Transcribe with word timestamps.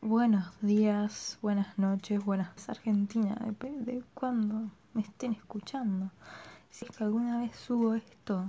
Buenos 0.00 0.46
días, 0.60 1.38
buenas 1.42 1.76
noches, 1.76 2.24
buenas 2.24 2.68
Argentina, 2.68 3.36
depende 3.44 3.94
de 3.94 4.04
cuándo 4.14 4.70
me 4.94 5.02
estén 5.02 5.32
escuchando. 5.32 6.12
Si 6.70 6.84
es 6.84 6.96
que 6.96 7.02
alguna 7.02 7.40
vez 7.40 7.56
subo 7.56 7.94
esto, 7.94 8.48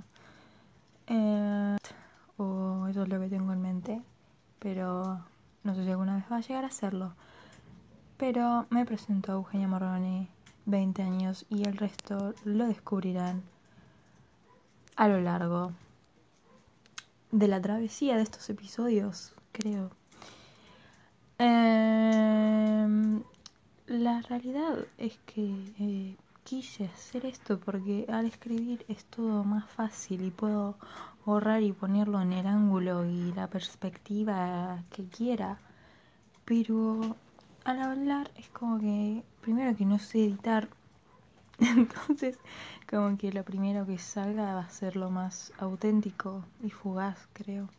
eh, 1.08 1.76
o 2.36 2.86
eso 2.86 3.02
es 3.02 3.08
lo 3.08 3.18
que 3.18 3.28
tengo 3.28 3.52
en 3.52 3.62
mente, 3.62 4.00
pero 4.60 5.24
no 5.64 5.74
sé 5.74 5.84
si 5.84 5.90
alguna 5.90 6.14
vez 6.14 6.24
va 6.30 6.36
a 6.36 6.40
llegar 6.40 6.62
a 6.62 6.68
hacerlo. 6.68 7.14
Pero 8.16 8.66
me 8.70 8.86
presento 8.86 9.32
a 9.32 9.34
Eugenia 9.34 9.66
Morrone, 9.66 10.28
20 10.66 11.02
años, 11.02 11.46
y 11.50 11.64
el 11.64 11.76
resto 11.76 12.32
lo 12.44 12.68
descubrirán 12.68 13.42
a 14.94 15.08
lo 15.08 15.20
largo 15.20 15.72
de 17.32 17.48
la 17.48 17.60
travesía 17.60 18.14
de 18.14 18.22
estos 18.22 18.48
episodios, 18.50 19.34
creo. 19.50 19.99
Em, 21.42 23.22
la 23.86 24.20
realidad 24.20 24.84
es 24.98 25.16
que 25.24 25.72
eh, 25.78 26.14
quise 26.44 26.84
hacer 26.84 27.24
esto 27.24 27.58
porque 27.58 28.04
al 28.12 28.26
escribir 28.26 28.84
es 28.88 29.06
todo 29.06 29.42
más 29.42 29.64
fácil 29.70 30.22
y 30.22 30.30
puedo 30.30 30.76
borrar 31.24 31.62
y 31.62 31.72
ponerlo 31.72 32.20
en 32.20 32.34
el 32.34 32.46
ángulo 32.46 33.06
y 33.06 33.32
la 33.32 33.48
perspectiva 33.48 34.82
que 34.90 35.08
quiera. 35.08 35.58
Pero 36.44 37.16
al 37.64 37.80
hablar 37.80 38.30
es 38.36 38.50
como 38.50 38.78
que 38.78 39.22
primero 39.40 39.74
que 39.74 39.86
no 39.86 39.98
sé 39.98 40.26
editar. 40.26 40.68
Entonces 41.58 42.38
como 42.86 43.16
que 43.16 43.32
lo 43.32 43.44
primero 43.44 43.86
que 43.86 43.96
salga 43.96 44.54
va 44.56 44.60
a 44.60 44.68
ser 44.68 44.94
lo 44.94 45.08
más 45.08 45.54
auténtico 45.58 46.44
y 46.62 46.68
fugaz, 46.68 47.28
creo. 47.32 47.70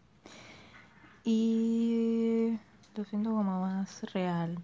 Y 1.23 2.57
lo 2.95 3.05
siento 3.05 3.31
como 3.31 3.61
más 3.61 4.03
real, 4.13 4.57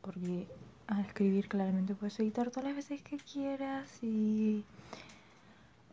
porque 0.00 0.46
al 0.86 1.00
escribir 1.00 1.48
claramente 1.48 1.94
puedes 1.94 2.18
editar 2.20 2.50
todas 2.50 2.64
las 2.64 2.76
veces 2.76 3.02
que 3.02 3.16
quieras 3.16 4.02
y 4.02 4.64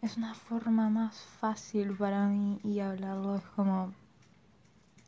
es 0.02 0.18
una 0.18 0.34
forma 0.34 0.90
más 0.90 1.18
fácil 1.40 1.96
para 1.96 2.28
mí 2.28 2.60
y 2.64 2.80
hablarlo 2.80 3.36
es 3.36 3.44
como 3.56 3.94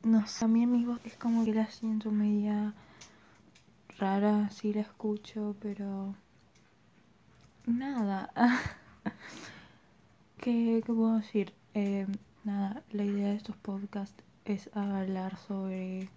no 0.04 0.28
sé, 0.28 0.42
también 0.42 0.72
mi 0.72 0.84
voz 0.84 1.00
es 1.06 1.16
como 1.16 1.46
que 1.46 1.54
la 1.54 1.68
siento 1.68 2.12
media 2.12 2.74
rara 3.98 4.50
si 4.50 4.74
la 4.74 4.82
escucho, 4.82 5.56
pero 5.62 6.14
nada. 7.66 8.30
¿Qué, 10.38 10.84
¿Qué, 10.86 10.94
puedo 10.94 11.18
decir? 11.18 11.54
Eh, 11.74 12.06
nada, 12.44 12.84
la 12.92 13.06
idea 13.06 13.30
de 13.30 13.36
estos 13.36 13.56
podcasts 13.56 14.22
es 14.44 14.70
hablar 14.76 15.38
sobre 15.38 16.10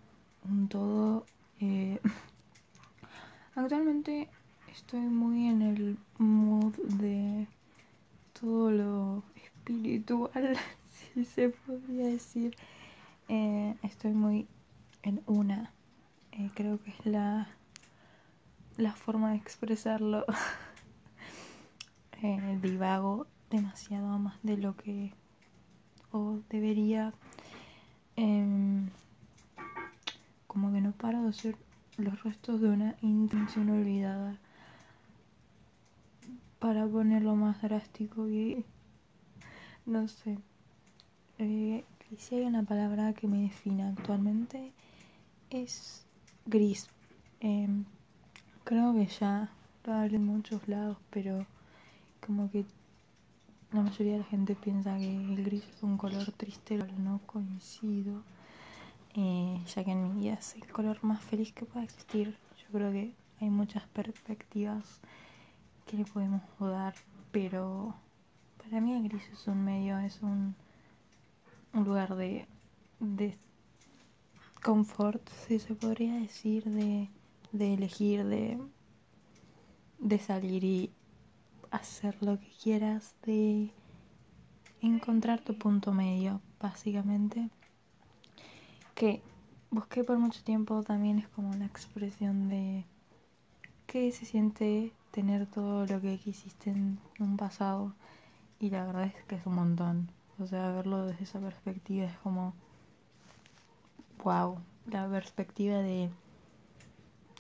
un 0.49 0.69
todo. 0.69 1.27
Eh, 1.61 2.01
actualmente 3.55 4.29
estoy 4.73 5.01
muy 5.01 5.49
en 5.49 5.63
el 5.63 5.99
mood 6.19 6.75
de 6.77 7.47
todo 8.39 8.71
lo 8.71 9.23
espiritual, 9.37 10.57
si 11.15 11.25
se 11.25 11.51
podría 11.51 12.07
decir. 12.07 12.57
Eh, 13.29 13.75
estoy 13.83 14.13
muy 14.13 14.47
en 15.03 15.23
una. 15.27 15.73
Eh, 16.33 16.51
creo 16.55 16.83
que 16.83 16.91
es 16.91 17.07
la, 17.07 17.49
la 18.77 18.93
forma 18.93 19.31
de 19.31 19.37
expresarlo. 19.37 20.25
divago 22.63 23.27
demasiado 23.51 24.19
más 24.19 24.43
de 24.43 24.57
lo 24.57 24.77
que 24.77 25.13
o 26.13 26.41
debería. 26.49 27.13
Como 30.57 30.73
que 30.73 30.81
no 30.81 30.93
paro 30.93 31.23
de 31.23 31.35
ser 31.35 31.55
los 31.99 32.23
restos 32.23 32.63
de 32.63 32.71
una 32.71 32.97
intención 33.03 33.69
olvidada. 33.69 34.39
Para 36.61 36.87
ponerlo 36.87 37.37
más 37.37 37.61
drástico 37.61 38.27
y 38.27 38.65
no 39.85 40.09
sé. 40.09 40.39
Eh, 41.37 41.85
si 42.17 42.37
hay 42.37 42.47
una 42.47 42.63
palabra 42.63 43.13
que 43.13 43.27
me 43.27 43.43
define 43.43 43.83
actualmente 43.83 44.73
es 45.51 46.07
gris. 46.47 46.89
Em, 47.41 47.85
creo 48.65 48.95
que 48.95 49.09
ya 49.09 49.51
lo 49.85 49.93
hablé 49.93 50.17
en 50.17 50.25
muchos 50.25 50.67
lados, 50.69 50.97
pero 51.11 51.45
como 52.27 52.51
que 52.51 52.65
la 53.73 53.83
mayoría 53.83 54.15
de 54.15 54.19
la 54.21 54.25
gente 54.25 54.55
piensa 54.55 54.97
que 54.97 55.17
el 55.35 55.45
gris 55.45 55.65
es 55.69 55.83
un 55.83 55.99
color 55.99 56.33
triste, 56.33 56.79
pero 56.79 56.99
no 56.99 57.21
coincido. 57.27 58.23
Eh, 59.19 59.59
ya 59.75 59.83
que 59.83 59.93
en 59.93 60.03
mi 60.03 60.21
vida 60.21 60.35
es 60.35 60.55
el 60.57 60.71
color 60.71 61.03
más 61.03 61.23
feliz 61.25 61.51
que 61.53 61.65
pueda 61.65 61.85
existir. 61.85 62.37
Yo 62.59 62.67
creo 62.71 62.93
que 62.93 63.15
hay 63.41 63.49
muchas 63.49 63.87
perspectivas 63.89 65.01
que 65.87 65.97
le 65.97 66.05
podemos 66.05 66.43
dar, 66.61 66.95
pero 67.33 67.95
para 68.63 68.79
mí 68.83 68.95
el 68.95 69.09
gris 69.09 69.27
es 69.33 69.47
un 69.47 69.65
medio, 69.65 69.99
es 69.99 70.21
un, 70.21 70.55
un 71.73 71.85
lugar 71.85 72.15
de, 72.15 72.47
de 73.01 73.39
confort, 74.63 75.27
si 75.47 75.61
se 75.61 75.75
podría 75.75 76.15
decir, 76.17 76.65
de, 76.65 77.09
de 77.53 77.73
elegir, 77.73 78.23
de, 78.27 78.59
de 79.99 80.19
salir 80.19 80.63
y 80.63 80.91
hacer 81.71 82.23
lo 82.23 82.39
que 82.39 82.51
quieras, 82.63 83.15
de 83.25 83.71
encontrar 84.83 85.41
tu 85.41 85.57
punto 85.57 85.93
medio, 85.93 86.43
básicamente 86.61 87.49
que 88.97 89.21
busqué 89.71 90.05
por 90.05 90.19
mucho 90.19 90.43
tiempo 90.43 90.83
también 90.83 91.19
es 91.19 91.29
como 91.29 91.51
una 91.51 91.67
expresión 91.67 92.49
de 92.49 92.87
qué 93.87 94.11
se 94.11 94.25
siente 94.25 94.91
tener 95.11 95.47
todo 95.47 95.85
lo 95.87 96.01
que 96.01 96.17
quisiste 96.19 96.71
en 96.71 96.99
un 97.21 97.37
pasado 97.37 97.93
y 98.59 98.71
la 98.71 98.87
verdad 98.87 99.05
es 99.05 99.25
que 99.25 99.35
es 99.35 99.45
un 99.45 99.55
montón. 99.55 100.09
O 100.39 100.47
sea, 100.47 100.73
verlo 100.73 101.05
desde 101.05 101.25
esa 101.25 101.41
perspectiva 101.41 102.07
es 102.07 102.17
como 102.19 102.55
wow, 104.25 104.59
la 104.87 105.07
perspectiva 105.11 105.77
de 105.77 106.09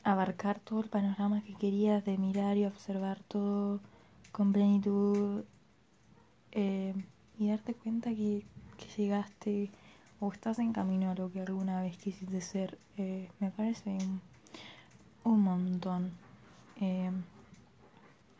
abarcar 0.04 0.60
todo 0.60 0.80
el 0.80 0.90
panorama 0.90 1.42
que 1.42 1.54
querías, 1.54 2.04
de 2.04 2.18
mirar 2.18 2.58
y 2.58 2.66
observar 2.66 3.22
todo 3.28 3.80
con 4.30 4.52
plenitud 4.52 5.42
eh, 6.52 6.94
y 7.38 7.48
darte 7.48 7.72
cuenta 7.72 8.10
que, 8.10 8.44
que 8.76 8.86
llegaste 8.94 9.70
o 10.20 10.32
estás 10.32 10.58
en 10.58 10.72
camino 10.72 11.10
a 11.10 11.14
lo 11.14 11.30
que 11.30 11.40
alguna 11.40 11.82
vez 11.82 11.96
quisiste 11.98 12.40
ser, 12.40 12.78
eh, 12.96 13.28
me 13.40 13.50
parece 13.50 13.98
un, 15.24 15.42
montón. 15.42 16.12
Eh, 16.80 17.10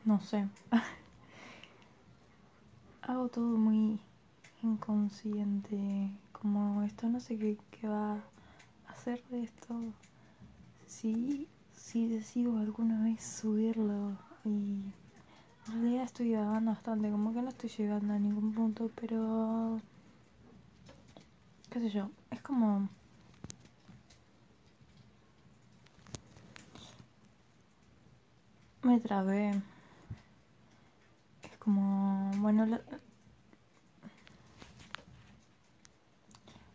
no 0.05 0.21
sé. 0.21 0.49
Hago 3.03 3.29
todo 3.29 3.57
muy 3.57 4.01
inconsciente. 4.63 6.11
Como 6.33 6.83
esto, 6.83 7.09
no 7.09 7.21
sé 7.21 7.39
qué, 7.39 7.59
va 7.87 8.15
a 8.15 8.21
hacer 8.89 9.23
de 9.31 9.43
esto. 9.43 9.75
Si, 10.87 11.49
si 11.73 12.09
decido 12.09 12.59
alguna 12.59 13.05
vez 13.05 13.23
subirlo 13.23 14.17
y 14.45 14.81
en 15.69 15.83
realidad 15.83 16.05
estoy 16.05 16.31
grabando 16.31 16.71
bastante, 16.71 17.11
como 17.11 17.33
que 17.33 17.43
no 17.43 17.49
estoy 17.49 17.71
llegando 17.71 18.15
a 18.15 18.19
ningún 18.19 18.53
punto, 18.53 18.91
pero 18.95 19.81
qué 21.77 21.83
sé 21.83 21.91
yo, 21.91 22.09
es 22.31 22.41
como... 22.41 22.89
Me 28.83 28.99
trabé. 28.99 29.51
Es 31.43 31.59
como, 31.59 32.31
bueno, 32.39 32.65
la, 32.65 32.81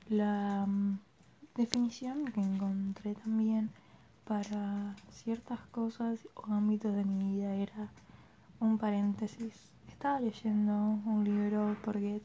la 0.09 0.66
mm, 0.67 1.00
definición 1.56 2.25
que 2.25 2.41
encontré 2.41 3.16
también 3.16 3.72
para 4.28 4.96
ciertas 5.09 5.61
cosas 5.72 6.20
o 6.35 6.53
ámbitos 6.53 6.93
de 6.93 7.05
mi 7.05 7.37
vida 7.37 7.55
era 7.55 7.90
un 8.59 8.78
paréntesis. 8.78 9.72
Estaba 9.87 10.20
leyendo 10.20 10.73
un 10.73 11.23
libro 11.23 11.76
porque 11.84 12.22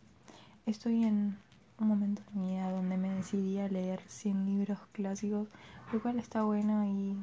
estoy 0.66 1.04
en 1.04 1.38
un 1.78 1.88
momento 1.88 2.22
en 2.32 2.40
mi 2.40 2.48
vida 2.50 2.70
donde 2.70 2.96
me 2.96 3.10
decidí 3.10 3.58
a 3.58 3.68
leer 3.68 4.00
100 4.06 4.46
libros 4.46 4.78
clásicos, 4.92 5.48
lo 5.92 6.02
cual 6.02 6.18
está 6.18 6.42
bueno 6.42 6.84
y 6.84 7.16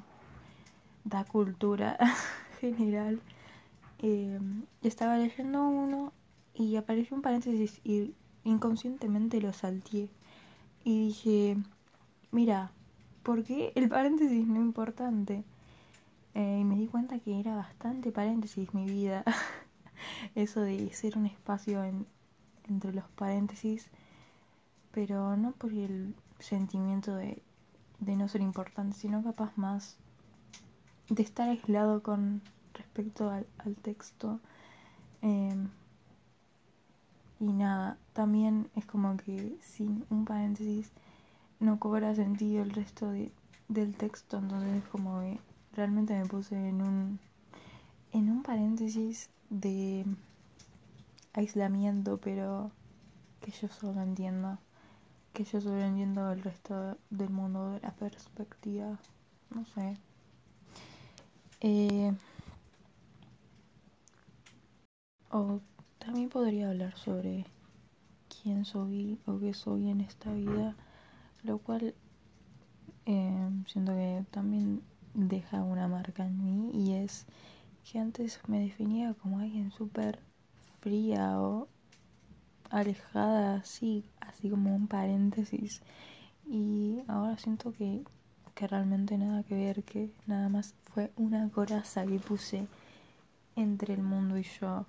da 1.03 1.25
cultura 1.25 1.97
general. 2.59 3.21
Eh, 3.99 4.39
estaba 4.81 5.17
leyendo 5.17 5.63
uno 5.63 6.11
y 6.53 6.75
apareció 6.75 7.15
un 7.15 7.21
paréntesis 7.21 7.79
y 7.83 8.13
inconscientemente 8.43 9.41
lo 9.41 9.53
salté. 9.53 10.09
Y 10.83 11.07
dije, 11.07 11.57
mira, 12.31 12.71
¿por 13.23 13.43
qué 13.43 13.71
el 13.75 13.89
paréntesis 13.89 14.47
no 14.47 14.59
importante? 14.59 15.43
Eh, 16.35 16.59
y 16.61 16.63
me 16.63 16.75
di 16.75 16.87
cuenta 16.87 17.19
que 17.19 17.39
era 17.39 17.55
bastante 17.55 18.11
paréntesis 18.11 18.73
mi 18.73 18.85
vida. 18.85 19.23
Eso 20.35 20.61
de 20.61 20.91
ser 20.93 21.17
un 21.17 21.25
espacio 21.25 21.83
en, 21.83 22.05
entre 22.67 22.93
los 22.93 23.05
paréntesis 23.11 23.89
pero 24.93 25.35
no 25.35 25.51
por 25.51 25.73
el 25.73 26.15
sentimiento 26.39 27.15
de 27.15 27.41
de 28.05 28.15
no 28.15 28.27
ser 28.27 28.41
importante, 28.41 28.97
sino 28.97 29.23
capaz 29.23 29.57
más 29.57 29.97
de 31.09 31.23
estar 31.23 31.49
aislado 31.49 32.03
con 32.03 32.41
respecto 32.73 33.29
al, 33.29 33.45
texto. 33.81 34.39
Em, 35.21 35.69
y 37.39 37.53
nada, 37.53 37.97
también 38.13 38.69
es 38.75 38.85
como 38.85 39.17
que 39.17 39.57
sin 39.61 40.05
un 40.09 40.25
paréntesis 40.25 40.91
no 41.59 41.79
cobra 41.79 42.15
sentido 42.15 42.63
el 42.63 42.71
resto 42.71 43.09
de, 43.09 43.31
del 43.67 43.95
texto, 43.95 44.37
entonces 44.37 44.83
es 44.83 44.89
como 44.89 45.21
que 45.21 45.39
realmente 45.75 46.17
me 46.17 46.25
puse 46.25 46.55
en 46.55 46.81
un 46.81 47.19
en 48.11 48.29
un 48.29 48.43
paréntesis 48.43 49.29
de 49.49 50.05
aislamiento, 51.33 52.17
pero 52.17 52.71
que 53.41 53.51
yo 53.51 53.67
solo 53.67 54.01
entiendo, 54.01 54.59
que 55.33 55.43
yo 55.45 55.59
solo 55.59 55.81
entiendo 55.81 56.31
el 56.31 56.43
resto 56.43 56.97
del 57.09 57.29
mundo 57.29 57.71
de 57.71 57.79
la 57.79 57.91
perspectiva, 57.91 58.99
no 59.49 59.65
sé. 59.65 59.97
Eh, 61.61 62.13
o 65.31 65.59
también 65.97 66.29
podría 66.29 66.69
hablar 66.69 66.95
sobre 66.97 67.45
quién 68.29 68.63
soy 68.65 69.17
o 69.25 69.39
qué 69.39 69.53
soy 69.53 69.89
en 69.89 70.01
esta 70.01 70.31
vida, 70.33 70.75
lo 71.43 71.57
cual 71.57 71.95
eh, 73.07 73.49
siento 73.65 73.93
que 73.93 74.23
también 74.29 74.83
deja 75.15 75.63
una 75.63 75.87
marca 75.87 76.25
en 76.25 76.43
mí 76.43 76.71
y 76.73 76.93
es 76.93 77.25
que 77.83 77.97
antes 77.99 78.39
me 78.47 78.59
definía 78.59 79.15
como 79.15 79.39
alguien 79.39 79.71
súper 79.71 80.19
fría 80.79 81.41
o 81.41 81.67
alejada, 82.69 83.57
así, 83.57 84.03
así 84.43 84.49
como 84.49 84.75
un 84.75 84.87
paréntesis. 84.87 85.81
Y 86.45 87.01
ahora 87.07 87.37
siento 87.37 87.71
que, 87.71 88.03
que 88.53 88.67
realmente 88.67 89.17
nada 89.17 89.43
que 89.43 89.55
ver, 89.55 89.83
que 89.83 90.11
nada 90.27 90.49
más 90.49 90.75
fue 90.93 91.13
una 91.15 91.49
coraza 91.49 92.05
que 92.05 92.19
puse 92.19 92.67
entre 93.55 93.93
el 93.93 94.03
mundo 94.03 94.37
y 94.37 94.43
yo, 94.43 94.85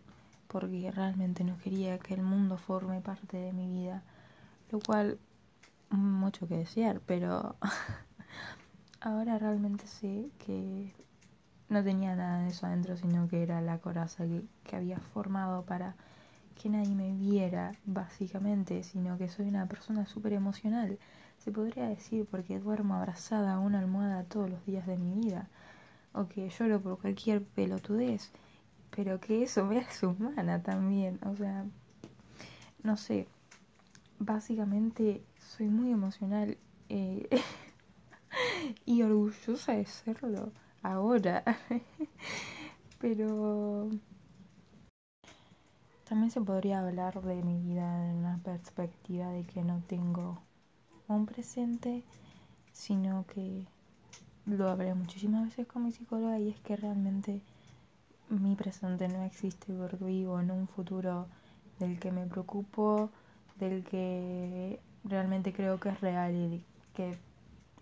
porque 0.48 0.90
realmente 0.90 1.44
no 1.44 1.56
quería 1.58 2.00
que 2.00 2.14
el 2.14 2.22
mundo 2.22 2.56
forme 2.56 3.00
parte 3.00 3.36
de 3.36 3.52
mi 3.52 3.68
vida, 3.68 4.02
lo 4.72 4.80
cual 4.80 5.18
mucho 5.90 6.48
que 6.48 6.56
desear, 6.56 7.00
pero 7.06 7.54
ahora 9.00 9.38
realmente 9.38 9.86
sé 9.86 10.30
que 10.44 10.92
no 11.68 11.84
tenía 11.84 12.16
nada 12.16 12.42
de 12.42 12.48
eso 12.48 12.66
adentro, 12.66 12.96
sino 12.96 13.28
que 13.28 13.44
era 13.44 13.60
la 13.60 13.78
coraza 13.78 14.24
que, 14.24 14.42
que 14.64 14.74
había 14.74 14.98
formado 14.98 15.62
para 15.64 15.94
que 16.60 16.68
nadie 16.68 16.94
me 16.94 17.12
viera, 17.12 17.72
básicamente, 17.84 18.82
sino 18.82 19.18
que 19.18 19.28
soy 19.28 19.48
una 19.48 19.66
persona 19.66 20.06
súper 20.06 20.32
emocional. 20.32 20.98
Se 21.38 21.52
podría 21.52 21.88
decir 21.88 22.26
porque 22.30 22.58
duermo 22.58 22.94
abrazada 22.94 23.54
a 23.54 23.58
una 23.58 23.80
almohada 23.80 24.24
todos 24.24 24.50
los 24.50 24.64
días 24.66 24.86
de 24.86 24.96
mi 24.96 25.14
vida, 25.14 25.48
o 26.12 26.28
que 26.28 26.48
lloro 26.48 26.80
por 26.80 26.98
cualquier 26.98 27.42
pelotudez, 27.42 28.30
pero 28.94 29.20
que 29.20 29.42
eso 29.42 29.64
me 29.64 29.78
hace 29.78 30.06
humana 30.06 30.62
también, 30.62 31.18
o 31.24 31.36
sea, 31.36 31.64
no 32.82 32.96
sé, 32.96 33.26
básicamente 34.18 35.22
soy 35.38 35.68
muy 35.68 35.90
emocional 35.90 36.56
eh, 36.88 37.28
y 38.86 39.02
orgullosa 39.02 39.72
de 39.72 39.86
serlo 39.86 40.52
ahora. 40.82 41.42
Pero 43.00 43.90
también 46.04 46.30
se 46.30 46.40
podría 46.40 46.80
hablar 46.80 47.22
de 47.22 47.42
mi 47.42 47.60
vida 47.60 48.10
en 48.10 48.16
una 48.16 48.38
perspectiva 48.38 49.28
de 49.30 49.44
que 49.44 49.62
no 49.62 49.82
tengo 49.86 50.42
un 51.08 51.26
presente, 51.26 52.02
sino 52.72 53.24
que 53.26 53.66
lo 54.46 54.68
hablé 54.68 54.94
muchísimas 54.94 55.44
veces 55.44 55.66
con 55.66 55.84
mi 55.84 55.92
psicóloga 55.92 56.38
y 56.38 56.50
es 56.50 56.60
que 56.60 56.76
realmente 56.76 57.40
mi 58.28 58.54
presente 58.56 59.08
no 59.08 59.22
existe 59.24 59.72
porque 59.72 60.04
vivo 60.04 60.40
en 60.40 60.50
un 60.50 60.68
futuro 60.68 61.26
del 61.78 61.98
que 61.98 62.12
me 62.12 62.26
preocupo, 62.26 63.10
del 63.58 63.84
que 63.84 64.80
realmente 65.04 65.52
creo 65.52 65.80
que 65.80 65.90
es 65.90 66.00
real 66.00 66.34
y 66.34 66.64
que 66.94 67.18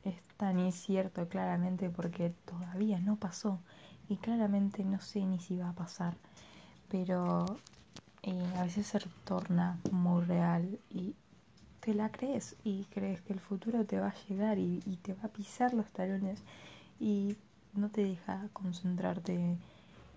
es 0.05 0.23
tan 0.37 0.59
incierto 0.59 1.29
claramente 1.29 1.91
porque 1.91 2.31
todavía 2.45 2.99
no 2.99 3.17
pasó 3.17 3.61
y 4.09 4.17
claramente 4.17 4.85
no 4.85 5.01
sé 5.01 5.25
ni 5.25 5.39
si 5.39 5.57
va 5.57 5.71
a 5.71 5.75
pasar, 5.75 6.15
pero 6.89 7.47
a 8.57 8.63
veces 8.65 8.87
se 8.87 9.01
torna 9.25 9.79
muy 9.91 10.25
real 10.25 10.79
y 10.91 11.15
te 11.81 11.95
la 11.95 12.11
crees 12.13 12.55
y 12.63 12.85
crees 12.85 13.21
que 13.23 13.33
el 13.33 13.41
futuro 13.41 13.85
te 13.85 13.99
va 13.99 14.09
a 14.09 14.15
llegar 14.29 14.59
y, 14.59 14.79
te 15.03 15.15
va 15.15 15.25
a 15.25 15.29
pisar 15.29 15.75
los 15.75 15.87
talones 15.91 16.41
y 17.01 17.37
no 17.75 17.89
te 17.89 18.05
deja 18.05 18.49
concentrarte 18.53 19.57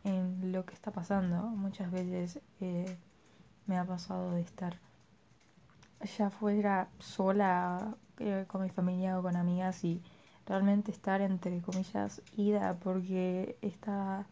en 0.03 0.51
lo 0.51 0.65
que 0.65 0.75
está 0.75 0.91
pasando. 0.91 1.37
Muchas 1.41 1.89
veces 1.89 2.39
eh, 2.61 2.95
me 3.65 3.79
ha 3.79 3.85
pasado 3.85 4.31
de 4.31 4.41
estar 4.41 4.77
ya 6.17 6.29
fuera 6.29 6.87
sola 6.99 7.95
eh, 8.19 8.45
con 8.47 8.61
mi 8.61 8.69
familia 8.69 9.17
o 9.17 9.23
con 9.23 9.35
amigas 9.35 9.83
y 9.83 10.01
realmente 10.45 10.91
estar 10.91 11.21
entre 11.21 11.59
comillas 11.61 12.21
ida 12.37 12.77
porque 12.83 13.57
está 13.63 14.27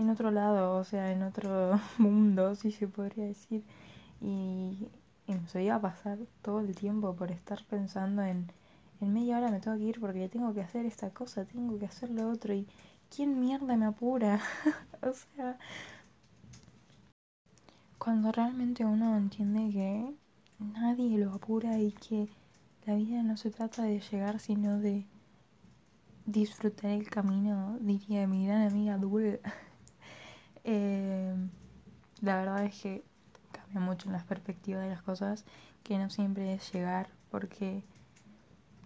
en 0.00 0.10
otro 0.10 0.30
lado, 0.30 0.76
o 0.76 0.84
sea, 0.84 1.12
en 1.12 1.22
otro 1.22 1.78
mundo, 1.98 2.54
si 2.54 2.72
se 2.72 2.88
podría 2.88 3.26
decir. 3.26 3.64
Y, 4.20 4.88
y 5.26 5.34
se 5.48 5.62
iba 5.64 5.76
a 5.76 5.80
pasar 5.80 6.18
todo 6.42 6.60
el 6.60 6.74
tiempo 6.74 7.14
por 7.14 7.30
estar 7.30 7.64
pensando 7.66 8.22
en, 8.22 8.50
en 9.00 9.12
media 9.12 9.38
hora 9.38 9.50
me 9.50 9.60
tengo 9.60 9.76
que 9.78 9.84
ir 9.84 10.00
porque 10.00 10.28
tengo 10.28 10.52
que 10.54 10.62
hacer 10.62 10.86
esta 10.86 11.10
cosa, 11.10 11.44
tengo 11.44 11.78
que 11.78 11.86
hacer 11.86 12.10
lo 12.10 12.30
otro 12.30 12.52
y 12.54 12.66
¿quién 13.14 13.40
mierda 13.40 13.76
me 13.76 13.86
apura? 13.86 14.40
o 15.02 15.12
sea, 15.12 15.58
cuando 17.98 18.32
realmente 18.32 18.84
uno 18.84 19.16
entiende 19.16 19.70
que 19.72 20.14
nadie 20.58 21.18
lo 21.18 21.32
apura 21.34 21.78
y 21.78 21.92
que 21.92 22.28
la 22.86 22.94
vida 22.94 23.22
no 23.22 23.36
se 23.36 23.50
trata 23.50 23.82
de 23.82 24.00
llegar, 24.00 24.40
sino 24.40 24.78
de 24.78 25.06
disfrutar 26.26 26.90
el 26.92 27.08
camino, 27.10 27.76
diría 27.80 28.26
mi 28.26 28.46
gran 28.46 28.62
amiga 28.68 28.96
Dul. 28.96 29.40
Eh, 30.64 31.34
la 32.20 32.36
verdad 32.36 32.64
es 32.64 32.80
que 32.80 33.04
cambia 33.52 33.80
mucho 33.80 34.08
en 34.08 34.12
las 34.12 34.24
perspectivas 34.24 34.82
de 34.82 34.90
las 34.90 35.02
cosas, 35.02 35.44
que 35.82 35.98
no 35.98 36.10
siempre 36.10 36.54
es 36.54 36.72
llegar, 36.72 37.08
porque 37.30 37.82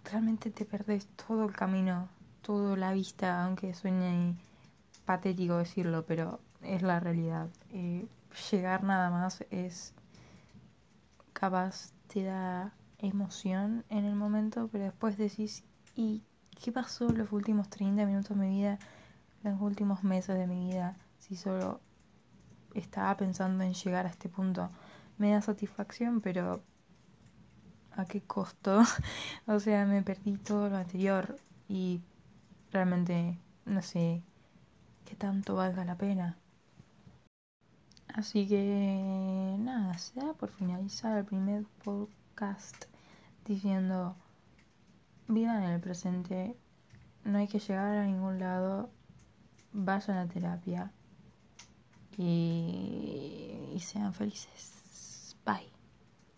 realmente 0.03 0.51
te 0.51 0.65
perdes 0.65 1.07
todo 1.27 1.45
el 1.45 1.55
camino, 1.55 2.09
toda 2.41 2.77
la 2.77 2.93
vista, 2.93 3.43
aunque 3.43 3.73
suene 3.73 4.35
patético 5.05 5.57
decirlo, 5.57 6.05
pero 6.05 6.39
es 6.61 6.81
la 6.81 6.99
realidad. 6.99 7.49
Eh, 7.71 8.07
llegar 8.51 8.83
nada 8.83 9.09
más 9.09 9.43
es 9.49 9.93
capaz 11.33 11.91
te 12.07 12.23
da 12.23 12.73
emoción 12.99 13.83
en 13.89 14.05
el 14.05 14.15
momento, 14.15 14.69
pero 14.71 14.85
después 14.85 15.17
decís, 15.17 15.63
¿y 15.95 16.23
qué 16.63 16.71
pasó 16.71 17.09
los 17.09 17.31
últimos 17.31 17.69
30 17.69 18.05
minutos 18.05 18.37
de 18.37 18.45
mi 18.45 18.57
vida, 18.57 18.79
los 19.43 19.59
últimos 19.61 20.03
meses 20.03 20.37
de 20.37 20.47
mi 20.47 20.67
vida, 20.71 20.95
si 21.27 21.35
solo 21.35 21.79
estaba 22.75 23.17
pensando 23.17 23.63
en 23.63 23.73
llegar 23.73 24.05
a 24.05 24.09
este 24.09 24.29
punto? 24.29 24.69
Me 25.17 25.31
da 25.31 25.41
satisfacción, 25.41 26.21
pero 26.21 26.61
¿a 27.93 28.05
qué 28.05 28.21
costo? 28.21 28.83
o 29.47 29.59
sea, 29.59 29.85
me 29.85 30.03
perdí 30.03 30.37
todo 30.37 30.69
lo 30.69 30.77
anterior 30.77 31.35
y 31.67 32.01
realmente 32.71 33.39
no 33.65 33.81
sé 33.81 34.21
qué 35.05 35.15
tanto 35.15 35.55
valga 35.55 35.83
la 35.83 35.97
pena. 35.97 36.37
Así 38.13 38.47
que 38.47 39.55
nada, 39.57 39.97
se 39.97 40.19
da 40.19 40.33
por 40.33 40.51
finalizar 40.51 41.17
el 41.17 41.25
primer 41.25 41.65
podcast 41.83 42.85
diciendo, 43.45 44.15
vivan 45.27 45.63
en 45.63 45.71
el 45.71 45.81
presente, 45.81 46.55
no 47.23 47.39
hay 47.39 47.47
que 47.47 47.59
llegar 47.59 47.97
a 47.97 48.05
ningún 48.05 48.39
lado, 48.39 48.91
vayan 49.73 50.17
a 50.17 50.27
terapia 50.27 50.91
y, 52.17 53.77
sean 53.79 54.13
felices. 54.13 55.35
Bye. 55.45 55.74